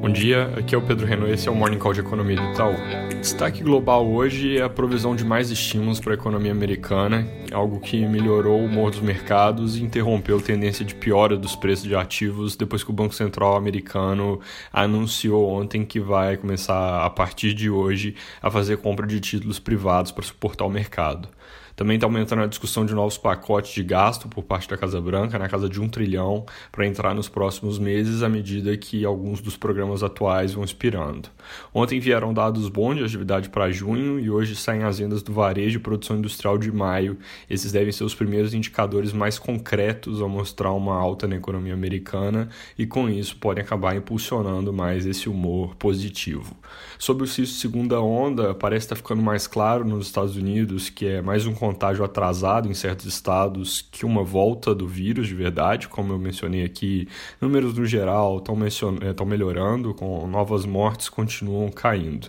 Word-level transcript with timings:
Bom 0.00 0.08
dia, 0.08 0.50
aqui 0.56 0.74
é 0.74 0.78
o 0.78 0.80
Pedro 0.80 1.04
Renault 1.04 1.30
esse 1.30 1.46
é 1.46 1.52
o 1.52 1.54
Morning 1.54 1.76
Call 1.76 1.92
de 1.92 2.00
Economia 2.00 2.34
do 2.34 2.52
Itaú. 2.52 2.74
Destaque 3.20 3.62
global 3.62 4.10
hoje 4.10 4.56
é 4.56 4.62
a 4.62 4.68
provisão 4.68 5.14
de 5.14 5.26
mais 5.26 5.50
estímulos 5.50 6.00
para 6.00 6.14
a 6.14 6.14
economia 6.14 6.50
americana, 6.50 7.28
algo 7.52 7.78
que 7.78 8.06
melhorou 8.06 8.62
o 8.62 8.64
humor 8.64 8.90
dos 8.90 9.00
mercados 9.00 9.76
e 9.76 9.82
interrompeu 9.84 10.38
a 10.38 10.40
tendência 10.40 10.86
de 10.86 10.94
piora 10.94 11.36
dos 11.36 11.54
preços 11.54 11.84
de 11.84 11.94
ativos 11.94 12.56
depois 12.56 12.82
que 12.82 12.88
o 12.88 12.94
Banco 12.94 13.14
Central 13.14 13.54
americano 13.56 14.40
anunciou 14.72 15.50
ontem 15.50 15.84
que 15.84 16.00
vai 16.00 16.38
começar, 16.38 17.04
a 17.04 17.10
partir 17.10 17.52
de 17.52 17.68
hoje, 17.68 18.14
a 18.40 18.50
fazer 18.50 18.78
compra 18.78 19.06
de 19.06 19.20
títulos 19.20 19.58
privados 19.58 20.10
para 20.12 20.24
suportar 20.24 20.64
o 20.64 20.70
mercado. 20.70 21.28
Também 21.80 21.94
está 21.94 22.06
aumentando 22.06 22.42
a 22.42 22.46
discussão 22.46 22.84
de 22.84 22.92
novos 22.92 23.16
pacotes 23.16 23.72
de 23.72 23.82
gasto 23.82 24.28
por 24.28 24.44
parte 24.44 24.68
da 24.68 24.76
Casa 24.76 25.00
Branca, 25.00 25.38
na 25.38 25.48
casa 25.48 25.66
de 25.66 25.80
um 25.80 25.88
trilhão, 25.88 26.44
para 26.70 26.86
entrar 26.86 27.14
nos 27.14 27.26
próximos 27.26 27.78
meses, 27.78 28.22
à 28.22 28.28
medida 28.28 28.76
que 28.76 29.02
alguns 29.02 29.40
dos 29.40 29.56
programas 29.56 30.02
atuais 30.02 30.52
vão 30.52 30.62
expirando. 30.62 31.30
Ontem 31.72 31.98
vieram 31.98 32.34
dados 32.34 32.68
bons 32.68 32.96
de 32.96 33.04
atividade 33.04 33.48
para 33.48 33.70
junho 33.70 34.20
e 34.20 34.28
hoje 34.28 34.56
saem 34.56 34.82
as 34.82 34.98
vendas 34.98 35.22
do 35.22 35.32
varejo 35.32 35.78
e 35.78 35.80
produção 35.80 36.18
industrial 36.18 36.58
de 36.58 36.70
maio. 36.70 37.16
Esses 37.48 37.72
devem 37.72 37.92
ser 37.92 38.04
os 38.04 38.14
primeiros 38.14 38.52
indicadores 38.52 39.14
mais 39.14 39.38
concretos 39.38 40.20
a 40.20 40.28
mostrar 40.28 40.72
uma 40.72 40.94
alta 40.94 41.26
na 41.26 41.36
economia 41.36 41.72
americana 41.72 42.50
e, 42.76 42.84
com 42.84 43.08
isso, 43.08 43.38
podem 43.38 43.64
acabar 43.64 43.96
impulsionando 43.96 44.70
mais 44.70 45.06
esse 45.06 45.30
humor 45.30 45.74
positivo. 45.76 46.54
Sobre 46.98 47.24
o 47.24 47.26
CISO 47.26 47.54
segunda 47.54 48.02
onda, 48.02 48.54
parece 48.54 48.84
estar 48.84 48.96
ficando 48.96 49.22
mais 49.22 49.46
claro 49.46 49.82
nos 49.82 50.08
Estados 50.08 50.36
Unidos 50.36 50.90
que 50.90 51.06
é 51.06 51.22
mais 51.22 51.46
um 51.46 51.54
contágio 51.70 52.04
atrasado 52.04 52.68
em 52.68 52.74
certos 52.74 53.06
estados 53.06 53.86
que 53.92 54.04
uma 54.04 54.24
volta 54.24 54.74
do 54.74 54.88
vírus 54.88 55.28
de 55.28 55.34
verdade, 55.34 55.88
como 55.88 56.12
eu 56.12 56.18
mencionei 56.18 56.64
aqui, 56.64 57.06
números 57.40 57.74
no 57.74 57.86
geral 57.86 58.38
estão 58.38 58.56
eh, 58.56 59.24
melhorando, 59.24 59.94
com 59.94 60.26
novas 60.26 60.66
mortes 60.66 61.08
continuam 61.08 61.70
caindo. 61.70 62.28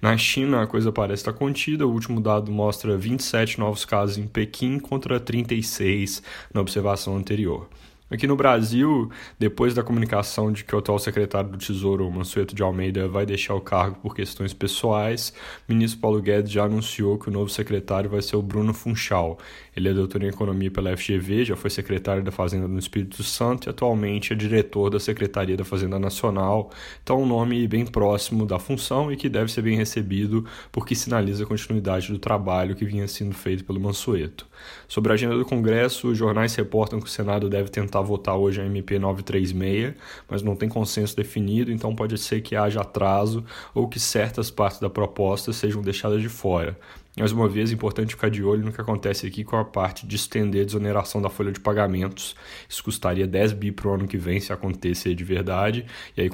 Na 0.00 0.16
China 0.18 0.62
a 0.62 0.66
coisa 0.66 0.92
parece 0.92 1.22
estar 1.22 1.32
contida, 1.32 1.86
o 1.86 1.90
último 1.90 2.20
dado 2.20 2.52
mostra 2.52 2.96
27 2.96 3.58
novos 3.58 3.84
casos 3.84 4.18
em 4.18 4.26
Pequim 4.26 4.78
contra 4.78 5.18
36 5.18 6.22
na 6.52 6.60
observação 6.60 7.16
anterior. 7.16 7.68
Aqui 8.12 8.26
no 8.26 8.36
Brasil, 8.36 9.10
depois 9.38 9.72
da 9.72 9.82
comunicação 9.82 10.52
de 10.52 10.64
que 10.64 10.74
o 10.76 10.78
atual 10.78 10.98
secretário 10.98 11.48
do 11.48 11.56
Tesouro, 11.56 12.10
Mansueto 12.10 12.54
de 12.54 12.62
Almeida, 12.62 13.08
vai 13.08 13.24
deixar 13.24 13.54
o 13.54 13.60
cargo 13.60 13.96
por 14.02 14.14
questões 14.14 14.52
pessoais, 14.52 15.32
o 15.66 15.72
ministro 15.72 15.98
Paulo 15.98 16.20
Guedes 16.20 16.52
já 16.52 16.64
anunciou 16.64 17.18
que 17.18 17.30
o 17.30 17.32
novo 17.32 17.48
secretário 17.48 18.10
vai 18.10 18.20
ser 18.20 18.36
o 18.36 18.42
Bruno 18.42 18.74
Funchal. 18.74 19.38
Ele 19.74 19.88
é 19.88 19.94
doutor 19.94 20.22
em 20.22 20.26
economia 20.26 20.70
pela 20.70 20.94
FGV, 20.94 21.46
já 21.46 21.56
foi 21.56 21.70
secretário 21.70 22.22
da 22.22 22.30
Fazenda 22.30 22.68
no 22.68 22.78
Espírito 22.78 23.22
Santo 23.22 23.66
e 23.66 23.70
atualmente 23.70 24.34
é 24.34 24.36
diretor 24.36 24.90
da 24.90 25.00
Secretaria 25.00 25.56
da 25.56 25.64
Fazenda 25.64 25.98
Nacional. 25.98 26.70
Então, 27.02 27.22
um 27.22 27.26
nome 27.26 27.66
bem 27.66 27.86
próximo 27.86 28.44
da 28.44 28.58
função 28.58 29.10
e 29.10 29.16
que 29.16 29.30
deve 29.30 29.50
ser 29.50 29.62
bem 29.62 29.74
recebido 29.74 30.44
porque 30.70 30.94
sinaliza 30.94 31.44
a 31.44 31.46
continuidade 31.46 32.12
do 32.12 32.18
trabalho 32.18 32.76
que 32.76 32.84
vinha 32.84 33.08
sendo 33.08 33.34
feito 33.34 33.64
pelo 33.64 33.80
Mansueto. 33.80 34.46
Sobre 34.86 35.12
a 35.12 35.14
agenda 35.14 35.34
do 35.34 35.46
Congresso, 35.46 36.08
os 36.08 36.18
jornais 36.18 36.54
reportam 36.54 37.00
que 37.00 37.06
o 37.06 37.10
Senado 37.10 37.48
deve 37.48 37.70
tentar 37.70 38.01
votar 38.02 38.36
hoje 38.36 38.60
a 38.60 38.64
MP 38.64 38.98
936, 38.98 39.94
mas 40.28 40.42
não 40.42 40.54
tem 40.56 40.68
consenso 40.68 41.16
definido, 41.16 41.72
então 41.72 41.94
pode 41.94 42.18
ser 42.18 42.40
que 42.40 42.56
haja 42.56 42.80
atraso 42.80 43.44
ou 43.74 43.88
que 43.88 43.98
certas 44.00 44.50
partes 44.50 44.80
da 44.80 44.90
proposta 44.90 45.52
sejam 45.52 45.80
deixadas 45.82 46.20
de 46.20 46.28
fora. 46.28 46.76
Mais 47.14 47.30
uma 47.30 47.46
vez, 47.46 47.70
é 47.70 47.74
importante 47.74 48.14
ficar 48.14 48.30
de 48.30 48.42
olho 48.42 48.64
no 48.64 48.72
que 48.72 48.80
acontece 48.80 49.26
aqui 49.26 49.44
com 49.44 49.56
a 49.56 49.64
parte 49.66 50.06
de 50.06 50.16
estender 50.16 50.62
a 50.62 50.64
desoneração 50.64 51.20
da 51.20 51.28
folha 51.28 51.52
de 51.52 51.60
pagamentos. 51.60 52.34
Isso 52.66 52.82
custaria 52.82 53.26
10 53.26 53.52
bi 53.52 53.70
para 53.70 53.88
o 53.88 53.92
ano 53.92 54.08
que 54.08 54.16
vem 54.16 54.40
se 54.40 54.50
acontecer 54.50 55.14
de 55.14 55.22
verdade, 55.22 55.84
e 56.16 56.22
aí 56.22 56.30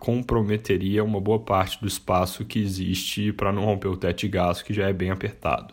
comprometeria 0.00 1.04
uma 1.04 1.20
boa 1.20 1.38
parte 1.38 1.80
do 1.80 1.86
espaço 1.86 2.44
que 2.44 2.58
existe 2.58 3.32
para 3.32 3.52
não 3.52 3.64
romper 3.64 3.86
o 3.86 3.96
teto 3.96 4.18
de 4.18 4.28
gasto, 4.28 4.64
que 4.64 4.74
já 4.74 4.88
é 4.88 4.92
bem 4.92 5.10
apertado. 5.10 5.72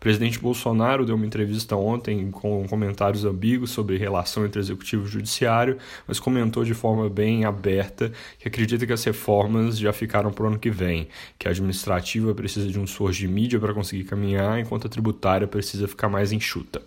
Presidente 0.00 0.38
Bolsonaro 0.38 1.04
deu 1.04 1.14
uma 1.14 1.26
entrevista 1.26 1.76
ontem 1.76 2.30
com 2.30 2.66
comentários 2.66 3.26
ambíguos 3.26 3.70
sobre 3.70 3.98
relação 3.98 4.46
entre 4.46 4.58
executivo 4.58 5.04
e 5.04 5.10
judiciário, 5.10 5.76
mas 6.08 6.18
comentou 6.18 6.64
de 6.64 6.72
forma 6.72 7.06
bem 7.10 7.44
aberta 7.44 8.10
que 8.38 8.48
acredita 8.48 8.86
que 8.86 8.94
as 8.94 9.04
reformas 9.04 9.78
já 9.78 9.92
ficaram 9.92 10.32
para 10.32 10.44
o 10.44 10.46
ano 10.48 10.58
que 10.58 10.70
vem, 10.70 11.06
que 11.38 11.46
a 11.46 11.50
administrativa 11.50 12.34
precisa 12.34 12.66
de 12.66 12.80
um 12.80 12.86
source 12.86 13.18
de 13.18 13.28
mídia 13.28 13.60
para 13.60 13.74
conseguir 13.74 14.04
caminhar, 14.04 14.58
enquanto 14.58 14.86
a 14.86 14.90
tributária 14.90 15.46
precisa 15.46 15.86
ficar 15.86 16.08
mais 16.08 16.32
enxuta. 16.32 16.80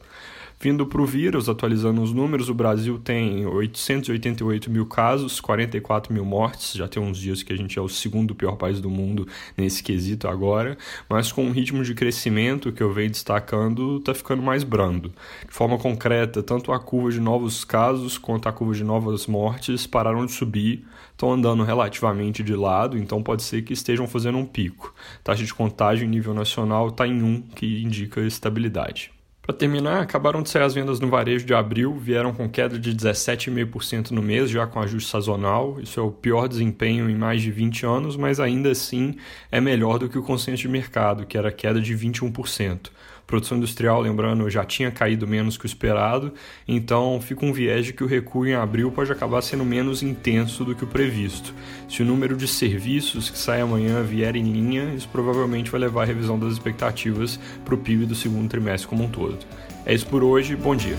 Vindo 0.63 0.85
para 0.87 1.01
o 1.01 1.05
vírus, 1.05 1.49
atualizando 1.49 2.01
os 2.01 2.13
números, 2.13 2.47
o 2.47 2.53
Brasil 2.53 2.97
tem 2.97 3.45
888 3.45 4.71
mil 4.71 4.85
casos, 4.85 5.41
44 5.41 6.13
mil 6.13 6.23
mortes. 6.23 6.71
Já 6.75 6.87
tem 6.87 7.03
uns 7.03 7.17
dias 7.17 7.43
que 7.43 7.51
a 7.51 7.57
gente 7.57 7.77
é 7.77 7.81
o 7.81 7.89
segundo 7.89 8.33
pior 8.33 8.55
país 8.55 8.79
do 8.79 8.89
mundo 8.89 9.27
nesse 9.57 9.83
quesito 9.83 10.25
agora, 10.25 10.77
mas 11.09 11.33
com 11.33 11.43
um 11.43 11.51
ritmo 11.51 11.83
de 11.83 11.93
crescimento 11.93 12.71
que 12.71 12.81
eu 12.81 12.93
venho 12.93 13.11
destacando, 13.11 13.97
está 13.97 14.13
ficando 14.13 14.41
mais 14.41 14.63
brando. 14.63 15.11
De 15.45 15.53
forma 15.53 15.77
concreta, 15.77 16.41
tanto 16.41 16.71
a 16.71 16.79
curva 16.79 17.11
de 17.11 17.19
novos 17.19 17.65
casos 17.65 18.17
quanto 18.17 18.47
a 18.47 18.53
curva 18.53 18.73
de 18.73 18.85
novas 18.85 19.27
mortes 19.27 19.85
pararam 19.85 20.25
de 20.25 20.31
subir, 20.31 20.85
estão 21.11 21.33
andando 21.33 21.61
relativamente 21.65 22.41
de 22.41 22.55
lado, 22.55 22.97
então 22.97 23.21
pode 23.21 23.43
ser 23.43 23.63
que 23.63 23.73
estejam 23.73 24.07
fazendo 24.07 24.37
um 24.37 24.45
pico. 24.45 24.95
Taxa 25.25 25.43
de 25.43 25.53
contágio 25.53 26.05
em 26.05 26.09
nível 26.09 26.33
nacional 26.33 26.87
está 26.87 27.05
em 27.05 27.21
1, 27.21 27.41
que 27.53 27.83
indica 27.83 28.21
estabilidade. 28.21 29.11
Para 29.45 29.53
terminar, 29.53 30.01
acabaram 30.01 30.41
de 30.41 30.49
sair 30.49 30.63
as 30.63 30.73
vendas 30.73 31.01
no 31.01 31.09
varejo 31.09 31.45
de 31.45 31.53
abril, 31.53 31.97
vieram 31.99 32.33
com 32.33 32.47
queda 32.47 32.79
de 32.79 32.95
17,5% 32.95 34.11
no 34.11 34.21
mês, 34.21 34.49
já 34.49 34.65
com 34.65 34.79
ajuste 34.79 35.09
sazonal. 35.09 35.81
Isso 35.81 35.99
é 35.99 36.03
o 36.03 36.09
pior 36.09 36.47
desempenho 36.47 37.09
em 37.09 37.15
mais 37.15 37.41
de 37.41 37.51
20 37.51 37.85
anos, 37.85 38.15
mas 38.15 38.39
ainda 38.39 38.71
assim 38.71 39.17
é 39.51 39.59
melhor 39.59 39.99
do 39.99 40.07
que 40.07 40.17
o 40.17 40.23
consenso 40.23 40.61
de 40.61 40.69
mercado, 40.69 41.25
que 41.25 41.37
era 41.37 41.51
queda 41.51 41.81
de 41.81 41.93
21%. 41.93 42.89
Produção 43.25 43.57
industrial, 43.57 44.01
lembrando, 44.01 44.49
já 44.49 44.63
tinha 44.63 44.91
caído 44.91 45.27
menos 45.27 45.57
que 45.57 45.65
o 45.65 45.67
esperado, 45.67 46.33
então 46.67 47.19
fica 47.21 47.45
um 47.45 47.53
viés 47.53 47.85
de 47.85 47.93
que 47.93 48.03
o 48.03 48.07
recuo 48.07 48.45
em 48.45 48.53
abril 48.53 48.91
pode 48.91 49.11
acabar 49.11 49.41
sendo 49.41 49.65
menos 49.65 50.03
intenso 50.03 50.63
do 50.63 50.75
que 50.75 50.83
o 50.83 50.87
previsto. 50.87 51.53
Se 51.89 52.01
o 52.01 52.05
número 52.05 52.35
de 52.35 52.47
serviços 52.47 53.29
que 53.29 53.37
sai 53.37 53.61
amanhã 53.61 54.03
vier 54.03 54.35
em 54.35 54.43
linha, 54.43 54.93
isso 54.93 55.09
provavelmente 55.09 55.71
vai 55.71 55.79
levar 55.79 56.03
a 56.03 56.05
revisão 56.05 56.37
das 56.37 56.53
expectativas 56.53 57.39
para 57.63 57.75
o 57.75 57.77
PIB 57.77 58.05
do 58.05 58.15
segundo 58.15 58.49
trimestre 58.49 58.87
como 58.87 59.03
um 59.05 59.09
todo. 59.09 59.39
É 59.85 59.93
isso 59.93 60.05
por 60.07 60.23
hoje, 60.23 60.55
bom 60.55 60.75
dia. 60.75 60.97